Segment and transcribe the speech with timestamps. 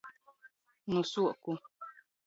[0.89, 1.51] Nu suoku.